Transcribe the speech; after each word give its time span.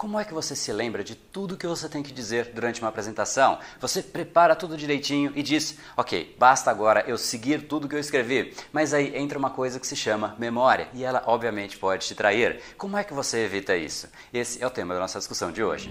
Como 0.00 0.18
é 0.18 0.24
que 0.24 0.32
você 0.32 0.56
se 0.56 0.72
lembra 0.72 1.04
de 1.04 1.14
tudo 1.14 1.58
que 1.58 1.66
você 1.66 1.86
tem 1.86 2.02
que 2.02 2.10
dizer 2.10 2.52
durante 2.54 2.80
uma 2.80 2.88
apresentação? 2.88 3.58
Você 3.78 4.02
prepara 4.02 4.56
tudo 4.56 4.74
direitinho 4.74 5.30
e 5.36 5.42
diz: 5.42 5.76
Ok, 5.94 6.34
basta 6.38 6.70
agora 6.70 7.04
eu 7.06 7.18
seguir 7.18 7.68
tudo 7.68 7.86
que 7.86 7.94
eu 7.94 8.00
escrevi. 8.00 8.56
Mas 8.72 8.94
aí 8.94 9.14
entra 9.14 9.38
uma 9.38 9.50
coisa 9.50 9.78
que 9.78 9.86
se 9.86 9.94
chama 9.94 10.34
memória 10.38 10.88
e 10.94 11.04
ela, 11.04 11.22
obviamente, 11.26 11.76
pode 11.76 12.06
te 12.06 12.14
trair. 12.14 12.62
Como 12.78 12.96
é 12.96 13.04
que 13.04 13.12
você 13.12 13.44
evita 13.44 13.76
isso? 13.76 14.08
Esse 14.32 14.62
é 14.62 14.66
o 14.66 14.70
tema 14.70 14.94
da 14.94 15.00
nossa 15.00 15.18
discussão 15.18 15.52
de 15.52 15.62
hoje. 15.62 15.90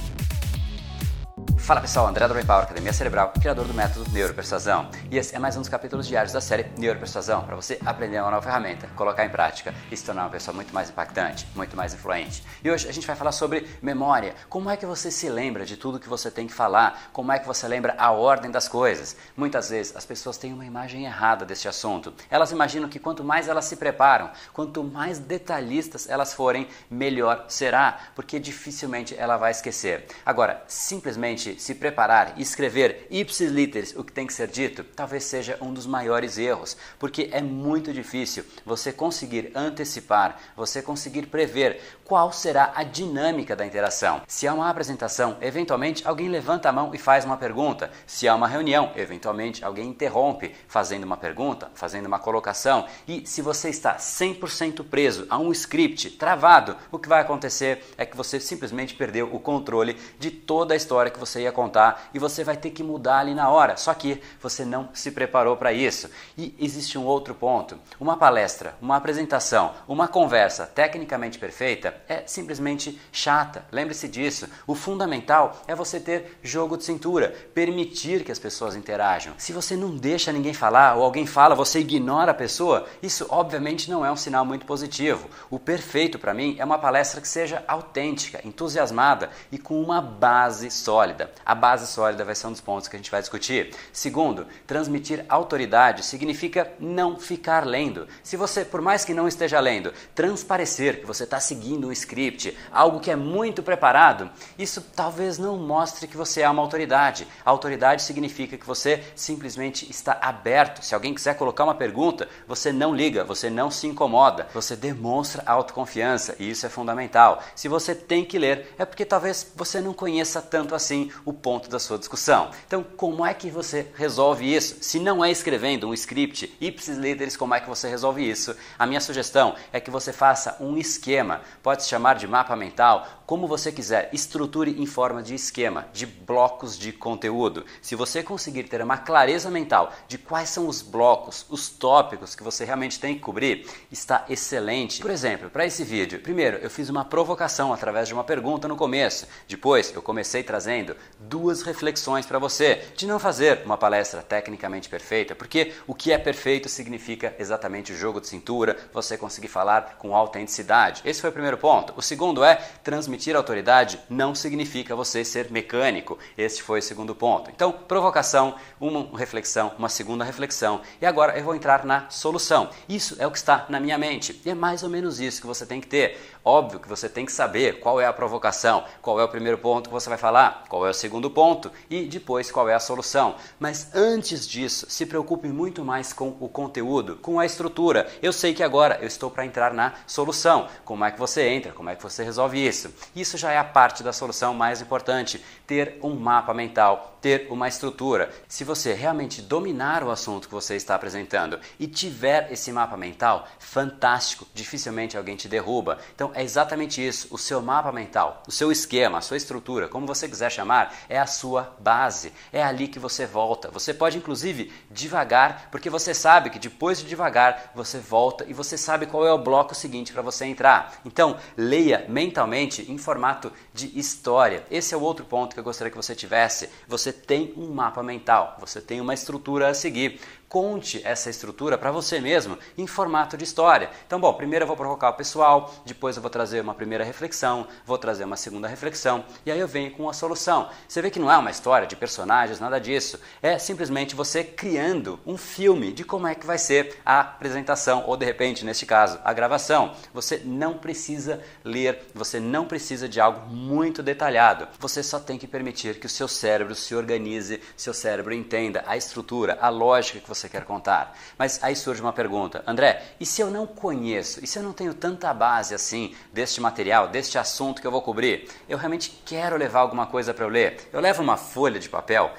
Fala 1.71 1.79
pessoal, 1.79 2.07
André 2.07 2.27
do 2.27 2.33
Brain 2.33 2.45
Power, 2.45 2.63
Academia 2.63 2.91
Cerebral, 2.91 3.31
criador 3.39 3.65
do 3.65 3.73
método 3.73 4.03
Neuropersuasão. 4.11 4.89
E 5.09 5.17
esse 5.17 5.33
é 5.33 5.39
mais 5.39 5.55
um 5.55 5.61
dos 5.61 5.69
capítulos 5.69 6.05
diários 6.05 6.33
da 6.33 6.41
série 6.41 6.65
Neuropersuasão, 6.77 7.45
para 7.45 7.55
você 7.55 7.79
aprender 7.85 8.19
uma 8.19 8.29
nova 8.29 8.43
ferramenta, 8.43 8.87
colocar 8.93 9.23
em 9.23 9.29
prática 9.29 9.73
e 9.89 9.95
se 9.95 10.03
tornar 10.03 10.23
uma 10.23 10.29
pessoa 10.29 10.53
muito 10.53 10.73
mais 10.73 10.89
impactante, 10.89 11.47
muito 11.55 11.77
mais 11.77 11.93
influente. 11.93 12.43
E 12.61 12.69
hoje 12.69 12.89
a 12.89 12.91
gente 12.91 13.07
vai 13.07 13.15
falar 13.15 13.31
sobre 13.31 13.69
memória. 13.81 14.35
Como 14.49 14.69
é 14.69 14.75
que 14.75 14.85
você 14.85 15.09
se 15.09 15.29
lembra 15.29 15.65
de 15.65 15.77
tudo 15.77 15.97
que 15.97 16.09
você 16.09 16.29
tem 16.29 16.45
que 16.45 16.53
falar? 16.53 17.03
Como 17.13 17.31
é 17.31 17.39
que 17.39 17.47
você 17.47 17.65
lembra 17.69 17.95
a 17.97 18.11
ordem 18.11 18.51
das 18.51 18.67
coisas? 18.67 19.15
Muitas 19.37 19.69
vezes 19.69 19.95
as 19.95 20.05
pessoas 20.05 20.37
têm 20.37 20.51
uma 20.51 20.65
imagem 20.65 21.05
errada 21.05 21.45
deste 21.45 21.69
assunto. 21.69 22.13
Elas 22.29 22.51
imaginam 22.51 22.89
que 22.89 22.99
quanto 22.99 23.23
mais 23.23 23.47
elas 23.47 23.63
se 23.63 23.77
preparam, 23.77 24.29
quanto 24.51 24.83
mais 24.83 25.19
detalhistas 25.19 26.09
elas 26.09 26.33
forem, 26.33 26.67
melhor 26.89 27.45
será, 27.47 27.97
porque 28.13 28.41
dificilmente 28.41 29.15
ela 29.17 29.37
vai 29.37 29.51
esquecer. 29.51 30.05
Agora, 30.25 30.61
simplesmente 30.67 31.60
se 31.61 31.75
preparar 31.75 32.33
e 32.37 32.41
escrever 32.41 33.07
ipsis 33.09 33.51
literis 33.51 33.95
o 33.95 34.03
que 34.03 34.11
tem 34.11 34.25
que 34.25 34.33
ser 34.33 34.47
dito, 34.47 34.83
talvez 34.83 35.23
seja 35.23 35.57
um 35.61 35.73
dos 35.73 35.85
maiores 35.85 36.37
erros, 36.37 36.75
porque 36.97 37.29
é 37.31 37.41
muito 37.41 37.93
difícil 37.93 38.43
você 38.65 38.91
conseguir 38.91 39.51
antecipar, 39.53 40.37
você 40.55 40.81
conseguir 40.81 41.27
prever 41.27 41.79
qual 42.03 42.31
será 42.31 42.73
a 42.75 42.83
dinâmica 42.83 43.55
da 43.55 43.65
interação. 43.65 44.21
Se 44.27 44.47
há 44.47 44.53
uma 44.53 44.69
apresentação, 44.69 45.37
eventualmente 45.39 46.05
alguém 46.05 46.27
levanta 46.27 46.67
a 46.67 46.71
mão 46.71 46.93
e 46.93 46.97
faz 46.97 47.23
uma 47.23 47.37
pergunta. 47.37 47.91
Se 48.05 48.27
há 48.27 48.35
uma 48.35 48.47
reunião, 48.47 48.91
eventualmente 48.95 49.63
alguém 49.63 49.87
interrompe 49.87 50.53
fazendo 50.67 51.03
uma 51.03 51.15
pergunta, 51.15 51.71
fazendo 51.73 52.07
uma 52.07 52.19
colocação. 52.19 52.85
E 53.07 53.25
se 53.25 53.41
você 53.41 53.69
está 53.69 53.95
100% 53.95 54.83
preso 54.89 55.25
a 55.29 55.37
um 55.37 55.51
script 55.51 56.11
travado, 56.11 56.75
o 56.91 56.99
que 56.99 57.07
vai 57.07 57.21
acontecer 57.21 57.83
é 57.97 58.05
que 58.05 58.17
você 58.17 58.39
simplesmente 58.39 58.93
perdeu 58.93 59.33
o 59.33 59.39
controle 59.39 59.97
de 60.19 60.31
toda 60.31 60.73
a 60.73 60.77
história 60.77 61.11
que 61.11 61.19
você 61.19 61.40
ia 61.41 61.51
contar 61.51 62.09
e 62.13 62.19
você 62.19 62.43
vai 62.43 62.57
ter 62.57 62.71
que 62.71 62.83
mudar 62.83 63.19
ali 63.19 63.33
na 63.33 63.49
hora. 63.49 63.77
Só 63.77 63.93
que 63.93 64.21
você 64.41 64.63
não 64.63 64.89
se 64.93 65.11
preparou 65.11 65.57
para 65.57 65.73
isso. 65.73 66.09
E 66.37 66.55
existe 66.59 66.97
um 66.97 67.05
outro 67.05 67.33
ponto. 67.33 67.77
Uma 67.99 68.17
palestra, 68.17 68.75
uma 68.81 68.95
apresentação, 68.95 69.73
uma 69.87 70.07
conversa 70.07 70.65
tecnicamente 70.65 71.39
perfeita 71.39 71.95
é 72.07 72.23
simplesmente 72.25 72.99
chata. 73.11 73.65
Lembre-se 73.71 74.07
disso. 74.07 74.47
O 74.65 74.75
fundamental 74.75 75.61
é 75.67 75.75
você 75.75 75.99
ter 75.99 76.39
jogo 76.43 76.77
de 76.77 76.83
cintura, 76.83 77.33
permitir 77.53 78.23
que 78.23 78.31
as 78.31 78.39
pessoas 78.39 78.75
interajam. 78.75 79.33
Se 79.37 79.53
você 79.53 79.75
não 79.75 79.95
deixa 79.95 80.31
ninguém 80.31 80.53
falar 80.53 80.95
ou 80.95 81.03
alguém 81.03 81.25
fala, 81.25 81.55
você 81.55 81.79
ignora 81.79 82.31
a 82.31 82.35
pessoa, 82.35 82.87
isso 83.01 83.25
obviamente 83.29 83.89
não 83.89 84.05
é 84.05 84.11
um 84.11 84.15
sinal 84.15 84.45
muito 84.45 84.65
positivo. 84.65 85.29
O 85.49 85.59
perfeito 85.59 86.19
para 86.19 86.33
mim 86.33 86.55
é 86.59 86.65
uma 86.65 86.77
palestra 86.77 87.21
que 87.21 87.27
seja 87.27 87.63
autêntica, 87.67 88.41
entusiasmada 88.45 89.29
e 89.51 89.57
com 89.57 89.81
uma 89.81 90.01
base 90.01 90.69
sólida. 90.69 91.30
A 91.45 91.55
base 91.55 91.87
sólida 91.87 92.23
vai 92.23 92.35
ser 92.35 92.47
um 92.47 92.51
dos 92.51 92.61
pontos 92.61 92.87
que 92.87 92.95
a 92.95 92.99
gente 92.99 93.11
vai 93.11 93.21
discutir. 93.21 93.73
Segundo, 93.91 94.47
transmitir 94.65 95.25
autoridade 95.27 96.03
significa 96.03 96.71
não 96.79 97.19
ficar 97.19 97.65
lendo. 97.65 98.07
Se 98.23 98.37
você, 98.37 98.63
por 98.63 98.81
mais 98.81 99.03
que 99.03 99.13
não 99.13 99.27
esteja 99.27 99.59
lendo, 99.59 99.93
transparecer 100.13 100.99
que 100.99 101.05
você 101.05 101.23
está 101.23 101.39
seguindo 101.39 101.87
um 101.87 101.91
script, 101.91 102.57
algo 102.71 102.99
que 102.99 103.11
é 103.11 103.15
muito 103.15 103.63
preparado, 103.63 104.29
isso 104.57 104.81
talvez 104.95 105.37
não 105.37 105.57
mostre 105.57 106.07
que 106.07 106.17
você 106.17 106.41
é 106.41 106.49
uma 106.49 106.61
autoridade. 106.61 107.27
Autoridade 107.43 108.03
significa 108.03 108.57
que 108.57 108.65
você 108.65 109.03
simplesmente 109.15 109.89
está 109.89 110.17
aberto. 110.21 110.83
Se 110.83 110.95
alguém 110.95 111.13
quiser 111.13 111.35
colocar 111.35 111.63
uma 111.63 111.75
pergunta, 111.75 112.27
você 112.47 112.71
não 112.71 112.93
liga, 112.93 113.23
você 113.23 113.49
não 113.49 113.71
se 113.71 113.87
incomoda, 113.87 114.47
você 114.53 114.75
demonstra 114.75 115.43
autoconfiança 115.45 116.35
e 116.39 116.49
isso 116.49 116.65
é 116.65 116.69
fundamental. 116.69 117.41
Se 117.55 117.67
você 117.67 117.93
tem 117.93 118.25
que 118.25 118.37
ler, 118.37 118.73
é 118.77 118.85
porque 118.85 119.05
talvez 119.05 119.51
você 119.55 119.81
não 119.81 119.93
conheça 119.93 120.41
tanto 120.41 120.75
assim 120.75 121.11
o 121.25 121.33
ponto 121.33 121.69
da 121.69 121.79
sua 121.79 121.97
discussão. 121.97 122.51
Então, 122.65 122.83
como 122.83 123.25
é 123.25 123.33
que 123.33 123.49
você 123.49 123.87
resolve 123.95 124.53
isso? 124.53 124.77
Se 124.81 124.99
não 124.99 125.23
é 125.23 125.31
escrevendo 125.31 125.87
um 125.87 125.93
script, 125.93 126.55
ipsis 126.59 126.97
literis, 126.97 127.37
como 127.37 127.53
é 127.53 127.59
que 127.59 127.69
você 127.69 127.89
resolve 127.89 128.27
isso? 128.27 128.55
A 128.77 128.85
minha 128.85 129.01
sugestão 129.01 129.55
é 129.71 129.79
que 129.79 129.91
você 129.91 130.11
faça 130.11 130.57
um 130.59 130.77
esquema, 130.77 131.41
pode 131.61 131.83
se 131.83 131.89
chamar 131.89 132.15
de 132.15 132.27
mapa 132.27 132.55
mental, 132.55 133.07
como 133.31 133.47
você 133.47 133.71
quiser, 133.71 134.09
estruture 134.11 134.75
em 134.77 134.85
forma 134.85 135.23
de 135.23 135.33
esquema, 135.33 135.87
de 135.93 136.05
blocos 136.05 136.77
de 136.77 136.91
conteúdo. 136.91 137.65
Se 137.81 137.95
você 137.95 138.21
conseguir 138.21 138.63
ter 138.63 138.81
uma 138.81 138.97
clareza 138.97 139.49
mental 139.49 139.93
de 140.05 140.17
quais 140.17 140.49
são 140.49 140.67
os 140.67 140.81
blocos, 140.81 141.45
os 141.49 141.69
tópicos 141.69 142.35
que 142.35 142.43
você 142.43 142.65
realmente 142.65 142.99
tem 142.99 143.15
que 143.15 143.21
cobrir, 143.21 143.65
está 143.89 144.25
excelente. 144.27 145.01
Por 145.01 145.09
exemplo, 145.09 145.49
para 145.49 145.65
esse 145.65 145.81
vídeo, 145.81 146.19
primeiro 146.19 146.57
eu 146.57 146.69
fiz 146.69 146.89
uma 146.89 147.05
provocação 147.05 147.71
através 147.71 148.09
de 148.09 148.13
uma 148.13 148.25
pergunta 148.25 148.67
no 148.67 148.75
começo. 148.75 149.25
Depois 149.47 149.93
eu 149.95 150.01
comecei 150.01 150.43
trazendo 150.43 150.93
duas 151.17 151.61
reflexões 151.61 152.25
para 152.25 152.37
você 152.37 152.85
de 152.97 153.07
não 153.07 153.17
fazer 153.17 153.61
uma 153.63 153.77
palestra 153.77 154.21
tecnicamente 154.21 154.89
perfeita, 154.89 155.35
porque 155.35 155.71
o 155.87 155.95
que 155.95 156.11
é 156.11 156.17
perfeito 156.17 156.67
significa 156.67 157.33
exatamente 157.39 157.93
o 157.93 157.95
jogo 157.95 158.19
de 158.19 158.27
cintura, 158.27 158.77
você 158.91 159.17
conseguir 159.17 159.47
falar 159.47 159.95
com 159.97 160.13
autenticidade. 160.13 161.01
Esse 161.05 161.21
foi 161.21 161.29
o 161.29 161.33
primeiro 161.33 161.57
ponto. 161.57 161.93
O 161.95 162.01
segundo 162.01 162.43
é 162.43 162.55
transmitir 162.83 163.20
autoridade 163.29 163.99
não 164.09 164.33
significa 164.33 164.95
você 164.95 165.23
ser 165.23 165.51
mecânico. 165.51 166.17
Esse 166.37 166.61
foi 166.63 166.79
o 166.79 166.83
segundo 166.83 167.13
ponto. 167.13 167.51
Então, 167.51 167.71
provocação, 167.71 168.55
uma 168.79 169.17
reflexão, 169.17 169.73
uma 169.77 169.89
segunda 169.89 170.23
reflexão. 170.23 170.81
E 171.01 171.05
agora 171.05 171.37
eu 171.37 171.43
vou 171.43 171.55
entrar 171.55 171.85
na 171.85 172.09
solução. 172.09 172.69
Isso 172.89 173.15
é 173.19 173.27
o 173.27 173.31
que 173.31 173.37
está 173.37 173.65
na 173.69 173.79
minha 173.79 173.97
mente. 173.97 174.41
E 174.45 174.49
é 174.49 174.55
mais 174.55 174.81
ou 174.83 174.89
menos 174.89 175.19
isso 175.19 175.41
que 175.41 175.47
você 175.47 175.65
tem 175.65 175.79
que 175.79 175.87
ter. 175.87 176.19
Óbvio 176.43 176.79
que 176.79 176.89
você 176.89 177.07
tem 177.07 177.25
que 177.25 177.31
saber 177.31 177.79
qual 177.79 178.01
é 178.01 178.05
a 178.05 178.13
provocação, 178.13 178.83
qual 179.01 179.19
é 179.19 179.23
o 179.23 179.29
primeiro 179.29 179.59
ponto 179.59 179.89
que 179.89 179.93
você 179.93 180.09
vai 180.09 180.17
falar, 180.17 180.63
qual 180.67 180.87
é 180.87 180.89
o 180.89 180.93
segundo 180.93 181.29
ponto 181.29 181.71
e 181.89 182.05
depois 182.05 182.51
qual 182.51 182.67
é 182.67 182.73
a 182.73 182.79
solução. 182.79 183.35
Mas 183.59 183.93
antes 183.93 184.47
disso, 184.47 184.87
se 184.89 185.05
preocupe 185.05 185.47
muito 185.49 185.85
mais 185.85 186.11
com 186.11 186.35
o 186.39 186.49
conteúdo, 186.49 187.17
com 187.17 187.39
a 187.39 187.45
estrutura. 187.45 188.09
Eu 188.21 188.33
sei 188.33 188.53
que 188.53 188.63
agora 188.63 188.97
eu 189.01 189.07
estou 189.07 189.29
para 189.29 189.45
entrar 189.45 189.71
na 189.73 189.93
solução. 190.07 190.67
Como 190.83 191.05
é 191.05 191.11
que 191.11 191.19
você 191.19 191.47
entra? 191.47 191.73
Como 191.73 191.89
é 191.89 191.95
que 191.95 192.01
você 192.01 192.23
resolve 192.23 192.65
isso? 192.65 192.91
Isso 193.15 193.37
já 193.37 193.51
é 193.51 193.57
a 193.57 193.63
parte 193.63 194.01
da 194.01 194.11
solução 194.11 194.53
mais 194.53 194.81
importante. 194.81 195.43
Ter 195.67 195.99
um 196.01 196.15
mapa 196.15 196.53
mental, 196.53 197.17
ter 197.21 197.47
uma 197.51 197.67
estrutura. 197.67 198.31
Se 198.47 198.63
você 198.63 198.93
realmente 198.93 199.41
dominar 199.41 200.03
o 200.03 200.09
assunto 200.09 200.47
que 200.47 200.53
você 200.53 200.75
está 200.75 200.95
apresentando 200.95 201.59
e 201.79 201.87
tiver 201.87 202.51
esse 202.51 202.71
mapa 202.71 202.97
mental, 202.97 203.47
fantástico, 203.59 204.47
dificilmente 204.53 205.15
alguém 205.15 205.35
te 205.35 205.47
derruba. 205.47 205.99
Então 206.15 206.30
é 206.35 206.43
exatamente 206.43 207.05
isso. 207.05 207.27
O 207.31 207.37
seu 207.37 207.61
mapa 207.61 207.91
mental, 207.91 208.43
o 208.47 208.51
seu 208.51 208.71
esquema, 208.71 209.17
a 209.17 209.21
sua 209.21 209.37
estrutura, 209.37 209.87
como 209.87 210.07
você 210.07 210.27
quiser 210.27 210.51
chamar, 210.51 210.93
é 211.07 211.19
a 211.19 211.25
sua 211.25 211.75
base. 211.79 212.33
É 212.51 212.63
ali 212.63 212.87
que 212.87 212.99
você 212.99 213.25
volta. 213.25 213.69
Você 213.71 213.93
pode, 213.93 214.17
inclusive, 214.17 214.71
devagar, 214.89 215.69
porque 215.71 215.89
você 215.89 216.13
sabe 216.13 216.49
que 216.49 216.59
depois 216.59 216.99
de 216.99 217.05
devagar 217.05 217.71
você 217.75 217.99
volta 217.99 218.45
e 218.47 218.53
você 218.53 218.77
sabe 218.77 219.05
qual 219.05 219.25
é 219.25 219.31
o 219.31 219.37
bloco 219.37 219.73
seguinte 219.73 220.13
para 220.13 220.21
você 220.21 220.45
entrar. 220.45 220.99
Então, 221.05 221.37
leia 221.55 222.05
mentalmente 222.07 222.89
em 222.91 222.97
formato 222.97 223.51
de 223.73 223.97
história. 223.97 224.65
Esse 224.69 224.93
é 224.93 224.97
o 224.97 225.01
outro 225.01 225.25
ponto 225.25 225.53
que 225.53 225.59
eu 225.59 225.63
gostaria 225.63 225.91
que 225.91 225.97
você 225.97 226.15
tivesse. 226.15 226.69
Você 226.87 227.11
tem 227.11 227.53
um 227.55 227.73
mapa 227.73 228.03
mental, 228.03 228.57
você 228.59 228.81
tem 228.81 229.01
uma 229.01 229.13
estrutura 229.13 229.69
a 229.69 229.73
seguir. 229.73 230.19
Conte 230.51 230.99
essa 231.05 231.29
estrutura 231.29 231.77
para 231.77 231.93
você 231.93 232.19
mesmo 232.19 232.59
em 232.77 232.85
formato 232.85 233.37
de 233.37 233.45
história. 233.45 233.89
Então, 234.05 234.19
bom, 234.19 234.33
primeiro 234.33 234.63
eu 234.63 234.67
vou 234.67 234.75
provocar 234.75 235.11
o 235.11 235.13
pessoal, 235.13 235.73
depois 235.85 236.17
eu 236.17 236.21
vou 236.21 236.29
trazer 236.29 236.59
uma 236.59 236.75
primeira 236.75 237.05
reflexão, 237.05 237.65
vou 237.85 237.97
trazer 237.97 238.25
uma 238.25 238.35
segunda 238.35 238.67
reflexão 238.67 239.23
e 239.45 239.51
aí 239.51 239.57
eu 239.57 239.67
venho 239.67 239.91
com 239.91 240.09
a 240.09 240.13
solução. 240.13 240.69
Você 240.85 241.01
vê 241.01 241.09
que 241.09 241.19
não 241.19 241.31
é 241.31 241.37
uma 241.37 241.49
história 241.49 241.87
de 241.87 241.95
personagens, 241.95 242.59
nada 242.59 242.81
disso. 242.81 243.17
É 243.41 243.57
simplesmente 243.57 244.13
você 244.13 244.43
criando 244.43 245.17
um 245.25 245.37
filme 245.37 245.93
de 245.93 246.03
como 246.03 246.27
é 246.27 246.35
que 246.35 246.45
vai 246.45 246.57
ser 246.57 246.97
a 247.05 247.21
apresentação 247.21 248.03
ou 248.05 248.17
de 248.17 248.25
repente, 248.25 248.65
neste 248.65 248.85
caso, 248.85 249.21
a 249.23 249.31
gravação. 249.31 249.93
Você 250.13 250.41
não 250.43 250.77
precisa 250.77 251.41
ler, 251.63 252.07
você 252.13 252.41
não 252.41 252.65
precisa 252.65 253.07
de 253.07 253.21
algo 253.21 253.49
muito 253.49 254.03
detalhado. 254.03 254.67
Você 254.79 255.01
só 255.01 255.17
tem 255.17 255.37
que 255.37 255.47
permitir 255.47 255.97
que 255.97 256.07
o 256.07 256.09
seu 256.09 256.27
cérebro 256.27 256.75
se 256.75 256.93
organize, 256.93 257.61
seu 257.77 257.93
cérebro 257.93 258.33
entenda 258.33 258.83
a 258.85 258.97
estrutura, 258.97 259.57
a 259.61 259.69
lógica 259.69 260.19
que 260.19 260.27
você 260.27 260.40
quer 260.49 260.63
contar. 260.65 261.17
Mas 261.37 261.63
aí 261.63 261.75
surge 261.75 262.01
uma 262.01 262.13
pergunta, 262.13 262.63
André, 262.67 263.01
e 263.19 263.25
se 263.25 263.41
eu 263.41 263.49
não 263.49 263.65
conheço, 263.67 264.43
e 264.43 264.47
se 264.47 264.57
eu 264.57 264.63
não 264.63 264.73
tenho 264.73 264.93
tanta 264.93 265.33
base 265.33 265.73
assim 265.73 266.15
deste 266.33 266.61
material, 266.61 267.07
deste 267.07 267.37
assunto 267.37 267.81
que 267.81 267.87
eu 267.87 267.91
vou 267.91 268.01
cobrir? 268.01 268.49
Eu 268.67 268.77
realmente 268.77 269.21
quero 269.25 269.57
levar 269.57 269.79
alguma 269.79 270.05
coisa 270.05 270.33
para 270.33 270.45
eu 270.45 270.49
ler. 270.49 270.89
Eu 270.91 270.99
levo 270.99 271.21
uma 271.21 271.37
folha 271.37 271.79
de 271.79 271.89
papel 271.89 272.31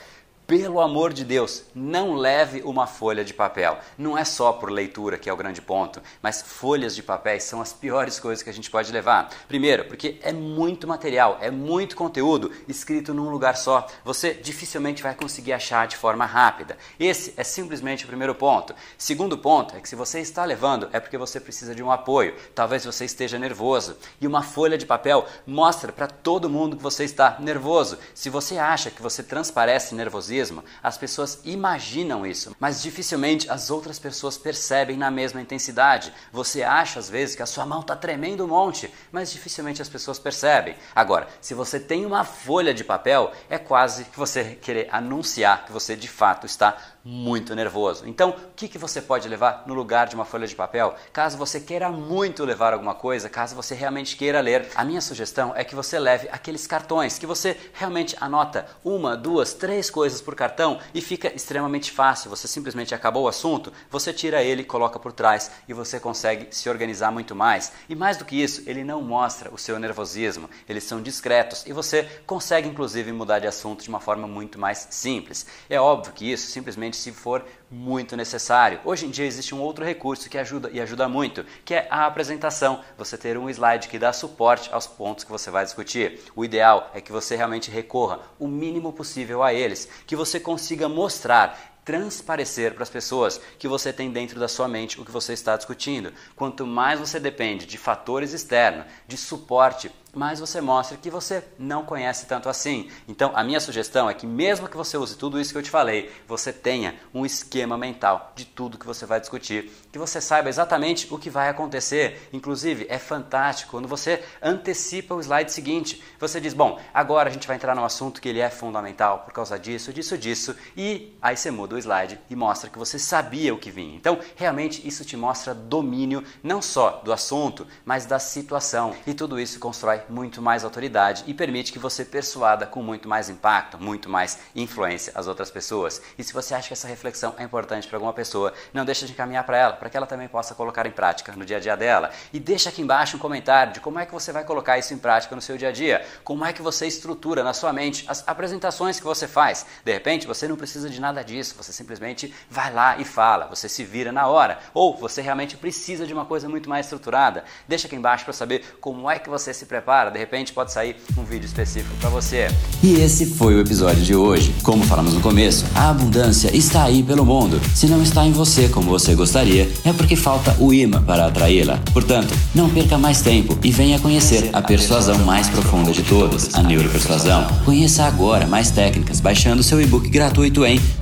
pelo 0.52 0.82
amor 0.82 1.14
de 1.14 1.25
Deus, 1.25 1.62
não 1.75 2.12
leve 2.12 2.60
uma 2.60 2.87
folha 2.87 3.25
de 3.25 3.32
papel. 3.32 3.78
Não 3.96 4.19
é 4.19 4.22
só 4.22 4.52
por 4.52 4.70
leitura 4.70 5.16
que 5.16 5.31
é 5.31 5.32
o 5.32 5.37
grande 5.37 5.62
ponto, 5.62 6.02
mas 6.20 6.43
folhas 6.43 6.94
de 6.94 7.02
papéis 7.02 7.44
são 7.44 7.62
as 7.62 7.72
piores 7.72 8.20
coisas 8.20 8.43
que 8.43 8.50
a 8.50 8.52
gente 8.52 8.70
pode 8.70 8.93
levar. 8.93 9.31
Primeiro, 9.49 9.87
porque 9.87 10.20
é 10.22 10.31
muito 10.31 10.87
material, 10.87 11.38
é 11.40 11.50
muito 11.50 11.96
conteúdo 11.96 12.52
escrito 12.69 13.14
num 13.14 13.31
lugar 13.31 13.56
só. 13.56 13.87
Você 14.04 14.34
dificilmente 14.34 15.02
vai 15.02 15.14
conseguir 15.14 15.54
achar 15.54 15.88
de 15.88 15.96
forma 15.96 16.26
rápida. 16.26 16.76
Esse 17.00 17.32
é 17.38 17.44
simplesmente 17.44 18.05
o 18.05 18.08
primeiro 18.08 18.34
ponto. 18.34 18.75
Segundo 18.98 19.38
ponto 19.38 19.75
é 19.75 19.81
que 19.81 19.88
se 19.88 19.96
você 19.96 20.20
está 20.20 20.44
levando 20.44 20.87
é 20.93 21.00
porque 21.00 21.16
você 21.16 21.40
precisa 21.40 21.75
de 21.75 21.82
um 21.82 21.90
apoio. 21.90 22.34
Talvez 22.55 22.84
você 22.84 23.06
esteja 23.06 23.38
nervoso 23.38 23.96
e 24.20 24.26
uma 24.26 24.43
folha 24.43 24.76
de 24.76 24.84
papel 24.84 25.26
mostra 25.46 25.90
para 25.90 26.08
todo 26.08 26.50
mundo 26.50 26.76
que 26.76 26.82
você 26.82 27.05
está 27.05 27.38
nervoso. 27.40 27.96
Se 28.14 28.28
você 28.28 28.58
acha 28.58 28.90
que 28.90 29.00
você 29.00 29.22
transparece 29.22 29.94
nervosismo 29.94 30.42
nervosismo, 30.43 30.65
as 30.83 30.99
pessoas 30.99 31.41
imaginam 31.44 32.27
isso, 32.27 32.55
mas 32.59 32.83
dificilmente 32.83 33.50
as 33.50 33.71
outras 33.71 33.99
pessoas 33.99 34.37
percebem 34.37 34.97
na 34.97 35.11
mesma 35.11 35.41
intensidade. 35.41 36.12
Você 36.33 36.62
acha 36.62 36.99
às 36.99 37.09
vezes 37.09 37.37
que 37.37 37.43
a 37.43 37.47
sua 37.47 37.65
mão 37.65 37.81
está 37.81 37.94
tremendo 37.94 38.44
um 38.44 38.49
monte, 38.49 38.93
mas 39.11 39.31
dificilmente 39.31 39.81
as 39.81 39.89
pessoas 39.89 40.19
percebem. 40.19 40.75
Agora, 40.94 41.29
se 41.41 41.55
você 41.55 41.79
tem 41.79 42.05
uma 42.05 42.25
folha 42.25 42.75
de 42.75 42.85
papel, 42.85 43.33
é 43.49 43.59
quase 43.59 44.05
que 44.05 44.19
você 44.19 44.56
querer 44.61 44.89
anunciar 44.91 45.65
que 45.65 45.73
você 45.73 45.94
de 45.94 46.09
fato 46.09 46.47
está 46.47 46.77
muito 47.05 47.55
nervoso. 47.55 48.06
Então, 48.06 48.31
o 48.31 48.55
que, 48.55 48.69
que 48.69 48.79
você 48.79 49.03
pode 49.03 49.29
levar 49.29 49.65
no 49.67 49.75
lugar 49.75 50.06
de 50.06 50.15
uma 50.15 50.25
folha 50.25 50.47
de 50.47 50.55
papel? 50.55 50.94
Caso 51.12 51.37
você 51.37 51.59
queira 51.59 51.91
muito 51.91 52.44
levar 52.44 52.73
alguma 52.73 52.94
coisa, 52.94 53.29
caso 53.29 53.56
você 53.56 53.75
realmente 53.75 54.17
queira 54.17 54.41
ler, 54.41 54.69
a 54.75 54.85
minha 54.85 55.00
sugestão 55.00 55.53
é 55.56 55.65
que 55.65 55.75
você 55.75 55.99
leve 55.99 56.29
aqueles 56.31 56.67
cartões 56.67 57.19
que 57.19 57.27
você 57.27 57.59
realmente 57.73 58.17
anota 58.21 58.67
uma, 58.85 59.17
duas, 59.17 59.53
três 59.53 59.91
coisas 59.91 60.21
por 60.22 60.34
cartão 60.34 60.78
e 60.94 61.00
fica 61.00 61.34
extremamente 61.34 61.90
fácil. 61.90 62.30
Você 62.30 62.48
simplesmente 62.48 62.94
acabou 62.94 63.24
o 63.24 63.28
assunto, 63.28 63.72
você 63.90 64.12
tira 64.12 64.42
ele, 64.42 64.64
coloca 64.64 64.98
por 64.98 65.12
trás 65.12 65.50
e 65.69 65.74
você 65.74 65.98
consegue 66.00 66.48
se 66.50 66.69
organizar 66.69 67.10
muito 67.10 67.34
mais. 67.34 67.72
E 67.88 67.94
mais 67.94 68.16
do 68.16 68.24
que 68.24 68.40
isso, 68.40 68.62
ele 68.66 68.84
não 68.84 69.02
mostra 69.02 69.52
o 69.52 69.58
seu 69.58 69.78
nervosismo, 69.78 70.48
eles 70.69 70.84
são 70.84 71.02
discretos 71.02 71.64
e 71.66 71.72
você 71.72 72.04
consegue 72.26 72.69
inclusive 72.69 73.12
mudar 73.12 73.38
de 73.38 73.46
assunto 73.46 73.82
de 73.82 73.88
uma 73.88 74.00
forma 74.00 74.26
muito 74.26 74.58
mais 74.58 74.86
simples. 74.90 75.46
É 75.69 75.80
óbvio 75.80 76.12
que 76.12 76.30
isso 76.30 76.50
simplesmente 76.50 76.96
se 76.96 77.12
for 77.12 77.44
muito 77.72 78.14
necessário. 78.16 78.80
Hoje 78.84 79.06
em 79.06 79.10
dia 79.10 79.24
existe 79.24 79.54
um 79.54 79.60
outro 79.60 79.84
recurso 79.84 80.28
que 80.28 80.36
ajuda 80.36 80.69
e 80.70 80.80
ajuda 80.80 81.08
muito, 81.08 81.44
que 81.64 81.74
é 81.74 81.88
a 81.90 82.04
apresentação. 82.04 82.84
Você 82.98 83.16
ter 83.16 83.38
um 83.38 83.48
slide 83.48 83.88
que 83.88 83.98
dá 83.98 84.12
suporte 84.12 84.69
aos 84.72 84.86
pontos 84.86 85.24
que 85.24 85.30
você 85.30 85.50
vai 85.50 85.64
discutir. 85.64 86.20
O 86.36 86.44
ideal 86.44 86.90
é 86.92 87.00
que 87.00 87.10
você 87.10 87.34
realmente 87.34 87.70
recorra 87.70 88.20
o 88.38 88.46
mínimo 88.46 88.92
possível 88.92 89.42
a 89.42 89.54
eles, 89.54 89.88
que 90.06 90.14
você 90.14 90.38
consiga 90.38 90.88
mostrar 90.88 91.72
transparecer 91.84 92.74
para 92.74 92.84
as 92.84 92.90
pessoas 92.90 93.40
que 93.58 93.66
você 93.66 93.92
tem 93.92 94.10
dentro 94.10 94.38
da 94.38 94.46
sua 94.46 94.69
mente 94.69 95.00
o 95.00 95.04
que 95.04 95.10
você 95.10 95.32
está 95.32 95.56
discutindo. 95.56 96.12
Quanto 96.36 96.64
mais 96.66 97.00
você 97.00 97.19
depende 97.19 97.66
de 97.66 97.76
fatores 97.76 98.32
externos, 98.32 98.86
de 99.08 99.16
suporte 99.16 99.90
mas 100.14 100.41
você 100.41 100.61
mostra 100.61 100.97
que 100.97 101.11
você 101.11 101.43
não 101.59 101.85
conhece 101.85 102.26
tanto 102.26 102.49
assim. 102.49 102.91
Então, 103.09 103.32
a 103.35 103.43
minha 103.43 103.61
sugestão 103.61 104.09
é 104.11 104.14
que, 104.14 104.26
mesmo 104.26 104.69
que 104.69 104.76
você 104.76 104.97
use 104.97 105.17
tudo 105.17 105.41
isso 105.41 105.53
que 105.53 105.59
eu 105.59 105.62
te 105.62 105.70
falei, 105.70 106.12
você 106.29 106.53
tenha 106.53 106.94
um 107.14 107.25
esquema 107.25 107.79
mental 107.79 108.32
de 108.35 108.44
tudo 108.44 108.79
que 108.79 108.87
você 108.87 109.06
vai 109.06 109.20
discutir, 109.20 109.70
que 109.91 109.99
você 109.99 110.20
saiba 110.20 110.49
exatamente 110.49 111.12
o 111.12 111.19
que 111.19 111.31
vai 111.31 111.49
acontecer. 111.49 112.29
Inclusive, 112.32 112.87
é 112.88 112.99
fantástico 112.99 113.70
quando 113.70 113.88
você 113.88 114.23
antecipa 114.43 115.14
o 115.14 115.20
slide 115.20 115.50
seguinte. 115.50 116.03
Você 116.20 116.41
diz: 116.41 116.53
Bom, 116.53 116.79
agora 116.93 117.31
a 117.31 117.32
gente 117.32 117.47
vai 117.47 117.56
entrar 117.56 117.75
num 117.75 117.85
assunto 117.85 118.20
que 118.20 118.29
ele 118.29 118.41
é 118.41 118.50
fundamental 118.50 119.20
por 119.20 119.32
causa 119.32 119.58
disso, 119.58 119.93
disso, 119.93 120.19
disso, 120.19 120.56
e 120.76 121.17
aí 121.23 121.37
você 121.37 121.50
muda 121.50 121.75
o 121.75 121.79
slide 121.79 122.20
e 122.29 122.37
mostra 122.37 122.69
que 122.69 122.79
você 122.79 122.99
sabia 122.99 123.55
o 123.55 123.58
que 123.58 123.70
vinha. 123.70 123.97
Então, 123.97 124.19
realmente, 124.37 124.87
isso 124.87 125.05
te 125.05 125.17
mostra 125.17 125.55
domínio 125.55 126.23
não 126.43 126.61
só 126.61 127.00
do 127.05 127.12
assunto, 127.12 127.67
mas 127.85 128.05
da 128.05 128.19
situação. 128.19 128.94
E 129.06 129.15
tudo 129.15 129.41
isso 129.41 129.58
constrói 129.58 130.01
muito 130.08 130.43
mais 130.43 130.64
autoridade 130.64 131.25
e 131.26 131.34
permite 131.34 131.72
que 131.72 131.78
você 131.78 132.04
persuada 132.04 132.66
com 132.66 132.82
muito 132.82 133.08
mais 133.08 133.28
impacto, 133.28 133.78
muito 133.78 134.08
mais 134.08 134.38
influência 134.54 135.12
as 135.14 135.26
outras 135.26 135.50
pessoas. 135.50 136.02
E 136.19 136.25
se 136.25 136.32
você 136.32 136.54
acha 136.54 136.69
que 136.69 136.72
essa 136.72 136.88
reflexão 136.88 137.34
é 137.38 137.43
importante 137.43 137.88
para 137.88 137.96
alguma 137.96 138.12
pessoa, 138.12 138.52
não 138.72 138.84
deixa 138.84 139.06
de 139.06 139.12
encaminhar 139.12 139.44
para 139.44 139.56
ela, 139.56 139.72
para 139.75 139.88
que 139.88 139.96
ela 139.96 140.06
também 140.06 140.28
possa 140.28 140.54
colocar 140.54 140.87
em 140.87 140.90
prática 140.90 141.32
no 141.32 141.44
dia 141.44 141.56
a 141.56 141.60
dia 141.60 141.76
dela. 141.76 142.10
E 142.32 142.40
deixa 142.40 142.69
aqui 142.69 142.82
embaixo 142.82 143.16
um 143.16 143.20
comentário 143.20 143.75
de 143.75 143.81
como 143.81 143.99
é 143.99 144.06
que 144.06 144.12
você 144.12 144.32
vai 144.32 144.44
colocar 144.44 144.78
isso 144.78 144.94
em 144.94 144.99
prática 144.99 145.34
no 145.34 145.43
seu 145.43 145.56
dia 145.56 145.69
a 145.69 145.72
dia, 145.72 146.05
como 146.25 146.44
é 146.44 146.52
que 146.52 146.62
você 146.62 146.87
estrutura 146.87 147.43
na 147.43 147.52
sua 147.52 147.72
mente 147.72 148.05
as 148.08 148.26
apresentações 148.26 148.98
que 148.98 149.05
você 149.05 149.28
faz. 149.28 149.66
De 149.84 149.93
repente, 149.93 150.26
você 150.26 150.48
não 150.48 150.56
precisa 150.56 150.88
de 150.88 151.00
nada 151.00 151.22
disso, 151.22 151.55
você 151.56 151.72
simplesmente 151.72 152.32
vai 152.48 152.72
lá 152.72 152.98
e 152.98 153.05
fala, 153.05 153.46
você 153.46 153.69
se 153.69 153.84
vira 153.84 154.12
na 154.12 154.26
hora. 154.26 154.58
Ou 154.75 154.96
você 154.96 155.20
realmente 155.20 155.56
precisa 155.56 156.06
de 156.06 156.12
uma 156.12 156.25
coisa 156.25 156.48
muito 156.48 156.69
mais 156.69 156.87
estruturada. 156.87 157.44
Deixa 157.69 157.87
aqui 157.87 157.96
embaixo 157.96 158.25
para 158.25 158.32
saber 158.32 158.78
como 158.81 159.10
é 159.10 159.19
que 159.19 159.28
você 159.28 159.52
se 159.52 159.66
prepara 159.66 159.92
prepara, 159.93 160.11
de 160.11 160.19
repente 160.19 160.55
pode 160.55 160.73
sair 160.73 160.97
um 161.19 161.23
vídeo 161.23 161.44
específico 161.44 161.94
para 162.00 162.09
você. 162.09 162.49
E 162.83 162.94
esse 162.94 163.27
foi 163.27 163.55
o 163.55 163.61
episódio 163.61 164.03
de 164.03 164.15
hoje. 164.17 164.55
Como 164.62 164.83
falamos 164.85 165.12
no 165.12 165.21
começo, 165.21 165.67
a 165.75 165.91
abundância 165.91 166.55
está 166.56 166.85
aí 166.85 167.03
pelo 167.03 167.27
mundo. 167.27 167.61
Se 167.75 167.87
não 167.87 168.03
está 168.03 168.25
em 168.25 168.33
você 168.33 168.69
como 168.69 168.89
você 168.89 169.15
gostaria, 169.15 169.71
é 169.85 169.93
porque 169.93 170.17
falta 170.17 170.56
o 170.59 170.73
imã 170.73 171.03
para 171.03 171.27
atraí-la. 171.27 171.79
Portanto, 171.93 172.35
não 172.55 172.71
perca 172.71 172.97
mais 172.97 173.21
tempo 173.21 173.59
e 173.62 173.71
venha 173.71 173.99
conhecer 173.99 174.49
a 174.55 174.62
persuasão 174.62 175.19
mais 175.19 175.50
profunda 175.50 175.93
de 175.93 176.03
todas, 176.03 176.55
a 176.55 176.62
neuropersuasão. 176.62 177.47
Conheça 177.65 178.05
agora 178.05 178.47
mais 178.47 178.71
técnicas 178.71 179.21
baixando 179.21 179.62
seu 179.62 179.79
e-book 179.79 180.09
gratuito 180.09 180.65
em 180.65 180.81